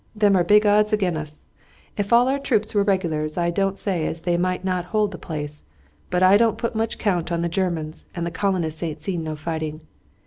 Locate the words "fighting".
9.35-9.81